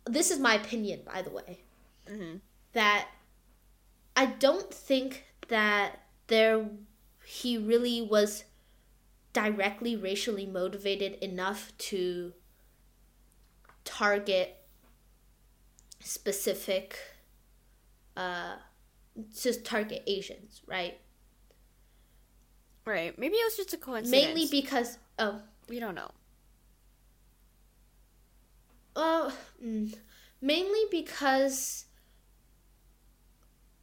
this 0.05 0.31
is 0.31 0.39
my 0.39 0.55
opinion, 0.55 1.01
by 1.05 1.21
the 1.21 1.29
way, 1.29 1.59
mm-hmm. 2.09 2.37
that 2.73 3.07
I 4.19 4.25
don't 4.25 4.73
think 4.73 5.23
that 5.47 6.01
there 6.27 6.67
he 7.25 7.57
really 7.57 8.01
was 8.01 8.43
directly 9.31 9.95
racially 9.95 10.45
motivated 10.45 11.13
enough 11.23 11.71
to 11.77 12.33
target 13.85 14.57
specific 16.01 16.97
uh 18.17 18.55
to 19.41 19.53
target 19.61 20.03
Asians, 20.05 20.61
right? 20.67 20.99
right 22.85 23.17
maybe 23.17 23.35
it 23.35 23.45
was 23.45 23.55
just 23.55 23.73
a 23.73 23.77
coincidence 23.77 24.25
Mainly 24.25 24.47
because 24.51 24.97
oh 25.17 25.39
we 25.69 25.79
don't 25.79 25.95
know 25.95 26.11
Uh, 28.97 29.31
mm, 29.63 29.95
mainly 30.41 30.83
because. 30.91 31.85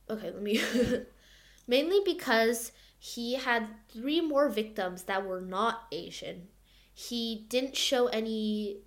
Okay, 0.08 0.30
let 0.30 0.42
me. 0.42 0.60
mainly 1.66 2.00
because 2.04 2.72
he 2.98 3.34
had 3.34 3.68
three 3.88 4.20
more 4.20 4.48
victims 4.48 5.04
that 5.04 5.26
were 5.26 5.40
not 5.40 5.86
Asian. 5.92 6.48
He 6.92 7.46
didn't 7.48 7.76
show 7.76 8.06
any 8.06 8.78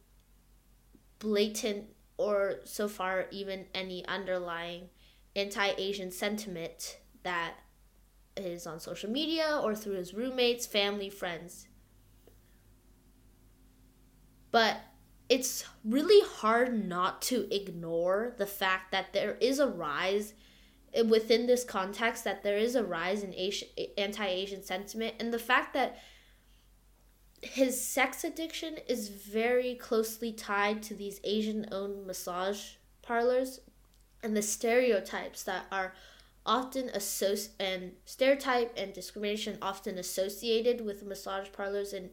blatant 1.19 1.85
or 2.17 2.61
so 2.63 2.87
far 2.87 3.27
even 3.31 3.65
any 3.73 4.05
underlying 4.05 4.89
anti 5.35 5.71
Asian 5.77 6.11
sentiment 6.11 6.99
that 7.23 7.55
is 8.35 8.65
on 8.65 8.79
social 8.79 9.09
media 9.09 9.59
or 9.61 9.75
through 9.75 9.93
his 9.95 10.13
roommates, 10.13 10.65
family, 10.65 11.09
friends. 11.09 11.67
But 14.51 14.77
it's 15.27 15.65
really 15.83 16.25
hard 16.27 16.87
not 16.87 17.21
to 17.23 17.53
ignore 17.53 18.33
the 18.37 18.47
fact 18.47 18.91
that 18.91 19.13
there 19.13 19.35
is 19.35 19.59
a 19.59 19.67
rise 19.67 20.33
within 21.07 21.45
this 21.47 21.63
context 21.63 22.23
that 22.23 22.43
there 22.43 22.57
is 22.57 22.75
a 22.75 22.83
rise 22.83 23.23
in 23.23 23.33
Asian, 23.33 23.67
anti-Asian 23.97 24.63
sentiment 24.63 25.15
and 25.19 25.33
the 25.33 25.39
fact 25.39 25.73
that 25.73 25.99
his 27.41 27.81
sex 27.81 28.23
addiction 28.23 28.77
is 28.87 29.09
very 29.09 29.75
closely 29.75 30.31
tied 30.31 30.83
to 30.83 30.93
these 30.93 31.21
Asian-owned 31.23 32.05
massage 32.05 32.75
parlors 33.01 33.61
and 34.21 34.35
the 34.35 34.41
stereotypes 34.41 35.43
that 35.43 35.65
are 35.71 35.93
often 36.45 36.89
associ- 36.89 37.49
and 37.59 37.93
stereotype 38.05 38.73
and 38.75 38.93
discrimination 38.93 39.57
often 39.61 39.97
associated 39.97 40.81
with 40.81 41.05
massage 41.05 41.47
parlors 41.51 41.93
in 41.93 42.09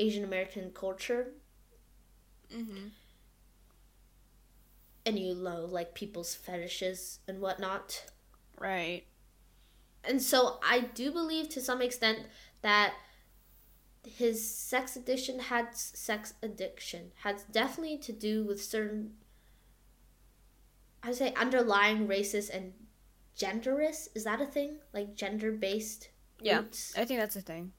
Asian 0.00 0.24
American 0.24 0.70
culture 0.70 1.28
mm-hmm. 2.52 2.88
And 5.06 5.18
you 5.18 5.34
know 5.34 5.66
like 5.70 5.94
people's 5.94 6.34
fetishes 6.34 7.20
and 7.28 7.40
whatnot. 7.40 8.04
Right. 8.58 9.04
And 10.06 10.20
so 10.20 10.58
i 10.62 10.80
do 10.80 11.10
believe 11.10 11.48
to 11.50 11.60
some 11.60 11.80
extent 11.80 12.20
that 12.62 12.92
his 14.06 14.46
sex 14.46 14.96
addiction 14.96 15.38
had 15.38 15.74
sex 15.74 16.34
addiction 16.42 17.12
has 17.22 17.44
definitely 17.44 17.96
to 17.96 18.12
do 18.12 18.44
with 18.44 18.62
certain 18.62 19.14
i 21.02 21.08
would 21.08 21.16
say 21.16 21.32
underlying 21.34 22.06
racist 22.06 22.54
and 22.54 22.74
genderist 23.38 24.08
is 24.14 24.24
that 24.24 24.40
a 24.40 24.46
thing? 24.46 24.76
Like 24.92 25.14
gender 25.14 25.52
based 25.52 26.08
yeah 26.40 26.58
roots? 26.58 26.94
i 26.96 27.04
think 27.04 27.20
that's 27.20 27.36
a 27.36 27.40
thing. 27.40 27.72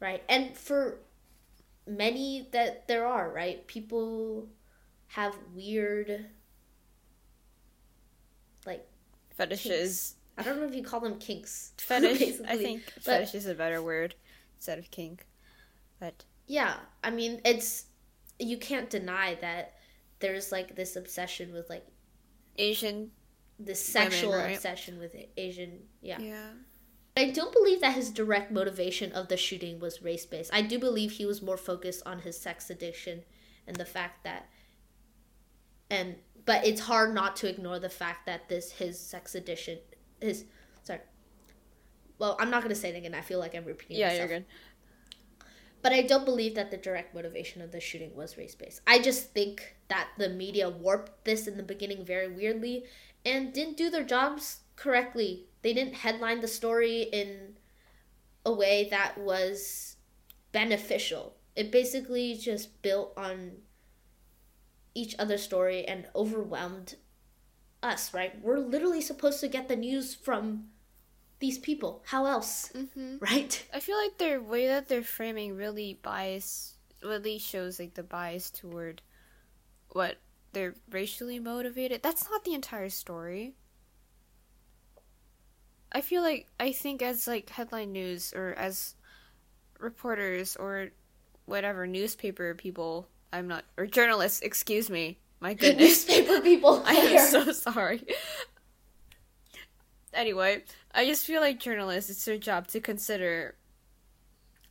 Right. 0.00 0.22
And 0.28 0.56
for 0.56 0.98
many 1.86 2.48
that 2.52 2.88
there 2.88 3.06
are 3.06 3.30
right? 3.30 3.66
People 3.66 4.48
have 5.14 5.36
weird 5.54 6.26
like 8.66 8.84
fetishes. 9.36 10.16
i 10.36 10.42
don't 10.42 10.58
know 10.58 10.66
if 10.66 10.74
you 10.74 10.82
call 10.82 11.00
them 11.00 11.18
kinks. 11.18 11.72
Fetish 11.78 12.40
i 12.48 12.56
think 12.56 12.82
But- 12.96 13.04
fetish 13.04 13.34
is 13.34 13.46
a 13.46 13.54
better 13.54 13.80
word 13.82 14.14
instead 14.56 14.78
of 14.78 14.90
kink 14.90 15.26
but 16.00 16.24
yeah 16.46 16.76
i 17.02 17.10
mean 17.10 17.40
it's 17.44 17.86
you 18.38 18.58
can't 18.58 18.90
deny 18.90 19.36
that 19.40 19.74
there's 20.18 20.50
like 20.50 20.74
this 20.74 20.96
obsession 20.96 21.52
with 21.52 21.68
like 21.70 21.86
asian 22.58 23.10
this 23.58 23.94
Women, 23.94 24.10
sexual 24.10 24.32
right? 24.32 24.54
obsession 24.56 24.98
with 24.98 25.14
asian 25.36 25.80
yeah. 26.00 26.18
Yeah. 26.20 26.48
I 27.16 27.30
don't 27.30 27.52
believe 27.52 27.80
that 27.80 27.94
his 27.94 28.10
direct 28.10 28.50
motivation 28.50 29.12
of 29.12 29.28
the 29.28 29.36
shooting 29.36 29.78
was 29.78 30.02
race 30.02 30.26
based. 30.26 30.52
I 30.52 30.62
do 30.62 30.80
believe 30.80 31.12
he 31.12 31.24
was 31.24 31.40
more 31.40 31.56
focused 31.56 32.02
on 32.04 32.18
his 32.18 32.36
sex 32.36 32.70
addiction 32.70 33.22
and 33.68 33.76
the 33.76 33.84
fact 33.84 34.24
that 34.24 34.48
and 35.94 36.16
but 36.44 36.66
it's 36.66 36.80
hard 36.80 37.14
not 37.14 37.36
to 37.36 37.48
ignore 37.48 37.78
the 37.78 37.88
fact 37.88 38.26
that 38.26 38.48
this 38.48 38.72
his 38.72 38.98
sex 38.98 39.34
addiction 39.34 39.78
his 40.20 40.44
sorry. 40.82 41.00
Well, 42.18 42.36
I'm 42.40 42.50
not 42.50 42.62
gonna 42.62 42.74
say 42.74 42.90
it 42.90 42.96
again. 42.96 43.14
I 43.14 43.20
feel 43.20 43.38
like 43.38 43.54
I'm 43.54 43.64
repeating 43.64 43.96
yeah 43.98 44.08
myself. 44.08 44.30
you're 44.30 44.38
good 44.40 44.46
But 45.82 45.92
I 45.92 46.02
don't 46.02 46.24
believe 46.24 46.54
that 46.54 46.70
the 46.70 46.76
direct 46.76 47.14
motivation 47.14 47.60
of 47.62 47.70
the 47.72 47.80
shooting 47.80 48.14
was 48.14 48.36
race 48.38 48.54
based. 48.54 48.80
I 48.86 48.98
just 49.00 49.32
think 49.32 49.76
that 49.88 50.08
the 50.18 50.28
media 50.28 50.68
warped 50.70 51.24
this 51.24 51.46
in 51.46 51.56
the 51.56 51.62
beginning 51.62 52.04
very 52.04 52.28
weirdly 52.28 52.84
and 53.24 53.52
didn't 53.52 53.76
do 53.76 53.90
their 53.90 54.04
jobs 54.04 54.60
correctly. 54.76 55.46
They 55.62 55.72
didn't 55.74 55.94
headline 55.94 56.40
the 56.40 56.48
story 56.48 57.02
in 57.02 57.56
a 58.46 58.52
way 58.52 58.88
that 58.90 59.18
was 59.18 59.96
beneficial. 60.52 61.36
It 61.56 61.70
basically 61.70 62.34
just 62.34 62.82
built 62.82 63.12
on 63.16 63.52
each 64.94 65.14
other's 65.18 65.42
story 65.42 65.84
and 65.84 66.06
overwhelmed 66.14 66.96
us, 67.82 68.14
right? 68.14 68.40
We're 68.42 68.58
literally 68.58 69.00
supposed 69.00 69.40
to 69.40 69.48
get 69.48 69.68
the 69.68 69.76
news 69.76 70.14
from 70.14 70.68
these 71.40 71.58
people. 71.58 72.02
How 72.06 72.26
else? 72.26 72.72
Mm-hmm. 72.74 73.16
Right? 73.20 73.66
I 73.72 73.80
feel 73.80 73.98
like 73.98 74.18
their 74.18 74.40
way 74.40 74.68
that 74.68 74.88
they're 74.88 75.02
framing 75.02 75.56
really 75.56 75.98
bias, 76.02 76.76
really 77.02 77.38
shows 77.38 77.78
like 77.78 77.94
the 77.94 78.02
bias 78.02 78.50
toward 78.50 79.02
what 79.90 80.16
they're 80.52 80.74
racially 80.90 81.38
motivated. 81.38 82.02
That's 82.02 82.28
not 82.30 82.44
the 82.44 82.54
entire 82.54 82.88
story. 82.88 83.54
I 85.92 86.00
feel 86.00 86.22
like 86.22 86.48
I 86.58 86.72
think 86.72 87.02
as 87.02 87.28
like 87.28 87.50
headline 87.50 87.92
news 87.92 88.32
or 88.34 88.54
as 88.54 88.94
reporters 89.78 90.56
or 90.56 90.88
whatever 91.44 91.86
newspaper 91.86 92.54
people, 92.54 93.08
I'm 93.34 93.48
not 93.48 93.64
or 93.76 93.86
journalists, 93.86 94.40
excuse 94.40 94.88
me. 94.88 95.18
My 95.40 95.54
goodness. 95.60 96.08
Newspaper 96.08 96.40
people. 96.40 96.82
I 96.86 96.94
am 96.94 97.26
so 97.26 97.52
sorry. 97.52 98.02
Anyway, 100.12 100.62
I 100.94 101.04
just 101.04 101.26
feel 101.26 101.40
like 101.40 101.58
journalists, 101.58 102.08
it's 102.10 102.24
their 102.24 102.38
job 102.38 102.68
to 102.68 102.80
consider 102.80 103.56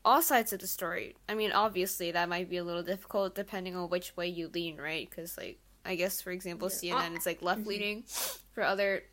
all 0.05 0.21
sides 0.21 0.53
of 0.53 0.59
the 0.59 0.67
story. 0.67 1.15
I 1.27 1.35
mean, 1.35 1.51
obviously, 1.51 2.11
that 2.11 2.29
might 2.29 2.49
be 2.49 2.57
a 2.57 2.63
little 2.63 2.83
difficult 2.83 3.35
depending 3.35 3.75
on 3.75 3.89
which 3.89 4.15
way 4.15 4.27
you 4.27 4.49
lean, 4.53 4.77
right? 4.77 5.09
Because, 5.09 5.37
like, 5.37 5.59
I 5.85 5.95
guess, 5.95 6.21
for 6.21 6.31
example, 6.31 6.69
Yeah. 6.81 6.95
CNN 6.95 7.17
is 7.17 7.25
like 7.25 7.41
left 7.41 7.61
mm-hmm. 7.61 7.69
leaning. 7.69 8.03
For 8.53 8.63
other 8.63 9.03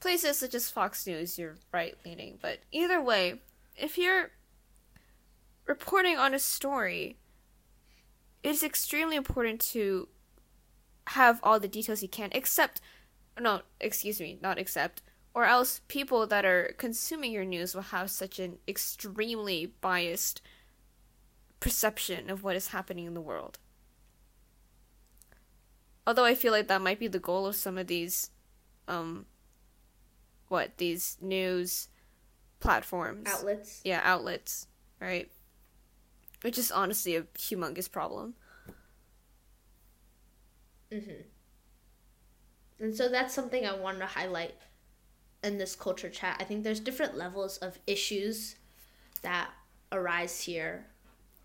places 0.00 0.38
such 0.38 0.54
as 0.54 0.70
Fox 0.70 1.06
News, 1.06 1.38
you're 1.38 1.56
right 1.72 1.96
leaning. 2.04 2.38
But 2.42 2.58
either 2.72 3.00
way, 3.00 3.40
if 3.76 3.96
you're 3.96 4.30
reporting 5.66 6.16
on 6.16 6.34
a 6.34 6.38
story, 6.38 7.18
it's 8.44 8.62
extremely 8.62 9.16
important 9.16 9.60
to 9.72 10.06
have 11.08 11.40
all 11.42 11.58
the 11.58 11.66
details 11.66 12.02
you 12.02 12.08
can, 12.08 12.28
except, 12.32 12.80
no, 13.40 13.62
excuse 13.80 14.20
me, 14.20 14.38
not 14.40 14.58
except, 14.58 15.02
or 15.34 15.46
else 15.46 15.80
people 15.88 16.26
that 16.26 16.44
are 16.44 16.74
consuming 16.78 17.32
your 17.32 17.44
news 17.44 17.74
will 17.74 17.82
have 17.82 18.10
such 18.10 18.38
an 18.38 18.58
extremely 18.68 19.72
biased 19.80 20.42
perception 21.58 22.28
of 22.28 22.44
what 22.44 22.54
is 22.54 22.68
happening 22.68 23.06
in 23.06 23.14
the 23.14 23.20
world. 23.20 23.58
Although 26.06 26.26
I 26.26 26.34
feel 26.34 26.52
like 26.52 26.68
that 26.68 26.82
might 26.82 27.00
be 27.00 27.08
the 27.08 27.18
goal 27.18 27.46
of 27.46 27.56
some 27.56 27.78
of 27.78 27.86
these, 27.86 28.30
um, 28.86 29.24
what, 30.48 30.76
these 30.76 31.16
news 31.22 31.88
platforms. 32.60 33.26
Outlets. 33.26 33.80
Yeah, 33.84 34.02
outlets, 34.04 34.66
right? 35.00 35.30
Which 36.44 36.58
is 36.58 36.70
honestly 36.70 37.16
a 37.16 37.22
humongous 37.22 37.90
problem. 37.90 38.34
Mm-hmm. 40.92 41.22
And 42.80 42.94
so 42.94 43.08
that's 43.08 43.32
something 43.32 43.64
I 43.64 43.74
wanted 43.74 44.00
to 44.00 44.06
highlight 44.06 44.54
in 45.42 45.56
this 45.56 45.74
culture 45.74 46.10
chat. 46.10 46.36
I 46.40 46.44
think 46.44 46.62
there's 46.62 46.80
different 46.80 47.16
levels 47.16 47.56
of 47.56 47.78
issues 47.86 48.56
that 49.22 49.52
arise 49.90 50.42
here 50.42 50.84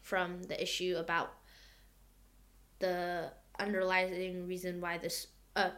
from 0.01 0.43
the 0.43 0.61
issue 0.61 0.97
about 0.99 1.31
the 2.79 3.31
underlying 3.57 4.49
reason 4.49 4.81
why 4.81 4.97
this, 4.97 5.27
uh, 5.55 5.69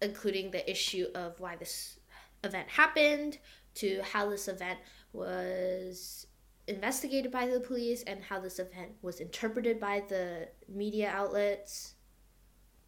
including 0.00 0.50
the 0.50 0.68
issue 0.70 1.08
of 1.14 1.38
why 1.40 1.56
this 1.56 1.98
event 2.42 2.70
happened, 2.70 3.36
to 3.74 4.00
how 4.00 4.30
this 4.30 4.48
event 4.48 4.78
was 5.12 6.26
investigated 6.70 7.32
by 7.32 7.46
the 7.46 7.60
police 7.60 8.02
and 8.04 8.22
how 8.22 8.40
this 8.40 8.58
event 8.58 8.92
was 9.02 9.20
interpreted 9.20 9.80
by 9.80 10.02
the 10.08 10.48
media 10.68 11.10
outlets. 11.12 11.94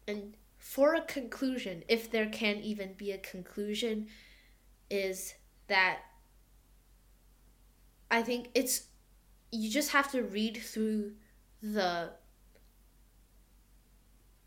And 0.07 0.35
for 0.57 0.95
a 0.95 1.01
conclusion, 1.01 1.83
if 1.89 2.09
there 2.09 2.29
can 2.29 2.57
even 2.57 2.93
be 2.93 3.11
a 3.11 3.17
conclusion, 3.17 4.07
is 4.89 5.33
that 5.67 5.99
I 8.09 8.21
think 8.21 8.49
it's 8.55 8.85
you 9.51 9.69
just 9.69 9.91
have 9.91 10.11
to 10.11 10.23
read 10.23 10.57
through 10.57 11.13
the 11.61 12.11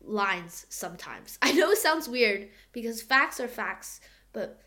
lines 0.01 0.65
sometimes. 0.69 1.37
I 1.41 1.51
know 1.51 1.71
it 1.71 1.77
sounds 1.77 2.09
weird 2.09 2.49
because 2.71 3.01
facts 3.01 3.39
are 3.39 3.47
facts, 3.47 4.01
but 4.33 4.59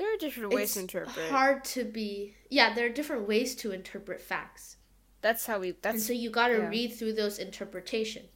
There 0.00 0.14
are 0.14 0.16
different 0.16 0.54
ways 0.54 0.62
it's 0.62 0.74
to 0.74 0.80
interpret. 0.80 1.28
hard 1.28 1.62
to 1.64 1.84
be 1.84 2.34
yeah, 2.48 2.72
there 2.72 2.86
are 2.86 2.88
different 2.88 3.28
ways 3.28 3.54
to 3.56 3.70
interpret 3.70 4.18
facts. 4.18 4.78
That's 5.20 5.44
how 5.44 5.58
we. 5.58 5.68
and 5.68 5.76
That's 5.82 6.06
so 6.06 6.14
you 6.14 6.30
got 6.30 6.48
to 6.48 6.56
yeah. 6.56 6.68
read 6.70 6.94
through 6.94 7.12
those 7.12 7.38
interpretations. 7.38 8.30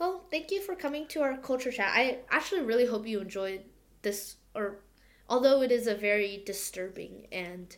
Well, 0.00 0.24
thank 0.32 0.50
you 0.50 0.60
for 0.60 0.74
coming 0.74 1.06
to 1.10 1.22
our 1.22 1.36
culture 1.36 1.70
chat. 1.70 1.92
I 1.94 2.18
actually 2.28 2.62
really 2.62 2.86
hope 2.86 3.06
you 3.06 3.20
enjoyed 3.20 3.66
this, 4.02 4.34
or 4.52 4.80
although 5.28 5.62
it 5.62 5.70
is 5.70 5.86
a 5.86 5.94
very 5.94 6.42
disturbing 6.44 7.28
and 7.30 7.76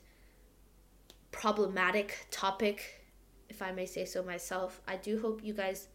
problematic 1.32 2.28
topic, 2.30 3.04
if 3.50 3.60
I 3.60 3.72
may 3.72 3.84
say 3.84 4.06
so 4.06 4.22
myself, 4.22 4.80
I 4.88 4.96
do 4.96 5.20
hope 5.20 5.44
you 5.44 5.52
guys 5.52 5.88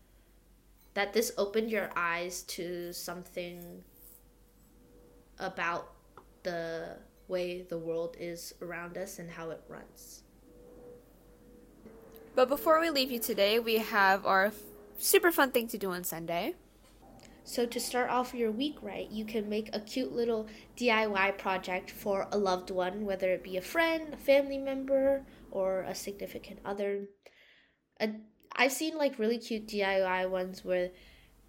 that 1.00 1.14
this 1.14 1.32
opened 1.38 1.72
your 1.72 1.90
eyes 1.96 2.42
to 2.42 2.92
something 2.92 3.82
about 5.40 5.94
the 6.44 6.98
way 7.30 7.62
the 7.62 7.78
world 7.78 8.18
is 8.20 8.54
around 8.62 8.98
us 8.98 9.18
and 9.18 9.32
how 9.32 9.50
it 9.50 9.62
runs. 9.70 10.24
But 12.36 12.50
before 12.50 12.82
we 12.82 12.90
leave 12.90 13.12
you 13.12 13.20
today, 13.20 13.60
we 13.60 13.78
have 13.78 14.26
our 14.26 14.48
f- 14.48 14.56
super 14.98 15.32
fun 15.32 15.52
thing 15.52 15.70
to 15.70 15.78
do 15.78 15.92
on 15.92 16.04
Sunday. 16.04 16.56
So, 17.46 17.66
to 17.66 17.80
start 17.80 18.10
off 18.10 18.34
your 18.34 18.52
week 18.52 18.76
right, 18.82 19.10
you 19.10 19.24
can 19.24 19.48
make 19.48 19.74
a 19.74 19.80
cute 19.80 20.12
little 20.12 20.48
DIY 20.76 21.38
project 21.38 21.92
for 21.92 22.28
a 22.30 22.38
loved 22.38 22.72
one, 22.72 23.06
whether 23.06 23.32
it 23.32 23.42
be 23.42 23.56
a 23.56 23.62
friend, 23.62 24.14
a 24.14 24.18
family 24.18 24.58
member, 24.58 25.24
or 25.50 25.84
a 25.84 25.96
significant 25.96 26.60
other. 26.66 27.08
A, 28.02 28.10
I've 28.56 28.72
seen 28.72 28.98
like 28.98 29.18
really 29.20 29.38
cute 29.38 29.68
DIY 29.68 30.30
ones 30.30 30.66
where 30.66 30.90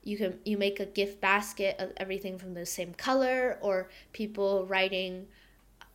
you 0.03 0.17
can 0.17 0.39
you 0.45 0.57
make 0.57 0.81
a 0.81 0.87
gift 0.87 1.21
basket 1.21 1.77
of 1.79 1.93
everything 1.97 2.39
from 2.39 2.55
the 2.55 2.65
same 2.67 2.95
color, 2.95 3.59
or 3.61 3.89
people 4.13 4.67
writing 4.67 5.27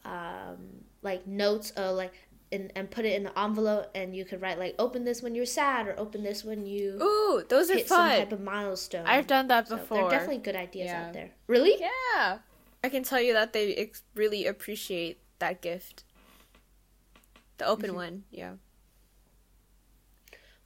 um, 0.03 0.57
like 1.01 1.25
notes, 1.25 1.73
uh, 1.77 1.91
like 1.93 2.13
and, 2.51 2.71
and 2.75 2.89
put 2.91 3.05
it 3.05 3.13
in 3.19 3.25
an 3.25 3.31
envelope, 3.35 3.89
and 3.95 4.15
you 4.15 4.23
could 4.25 4.41
write 4.41 4.59
like 4.59 4.75
open 4.77 5.03
this 5.05 5.21
when 5.21 5.33
you're 5.35 5.45
sad, 5.45 5.87
or 5.87 5.95
open 5.99 6.23
this 6.23 6.43
when 6.43 6.65
you 6.65 7.01
Ooh, 7.01 7.43
those 7.49 7.69
are 7.71 7.75
hit 7.75 7.87
some 7.87 7.97
fun. 8.09 8.17
type 8.19 8.31
of 8.31 8.41
milestone. 8.41 9.05
I've 9.07 9.27
done 9.27 9.47
that 9.47 9.67
So 9.67 9.77
before. 9.77 9.97
They're 10.01 10.09
definitely 10.19 10.43
good 10.43 10.55
ideas 10.55 10.87
Yeah. 10.87 11.07
out 11.07 11.13
there. 11.13 11.31
Really? 11.47 11.75
Yeah. 11.79 12.39
I 12.83 12.89
can 12.89 13.01
tell 13.03 13.19
you 13.19 13.33
that 13.33 13.51
they 13.53 13.73
ex- 13.75 14.03
really 14.13 14.45
appreciate 14.45 15.17
that 15.39 15.61
gift. 15.61 16.03
The 17.57 17.65
open 17.65 17.87
Mm-hmm. 17.87 17.95
one, 17.95 18.23
yeah. 18.29 18.53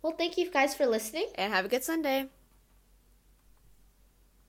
Well, 0.01 0.13
thank 0.13 0.38
you 0.38 0.49
guys 0.49 0.75
for 0.75 0.85
listening. 0.85 1.27
And 1.35 1.53
have 1.53 1.65
a 1.65 1.69
good 1.69 1.83
Sunday. 1.83 2.29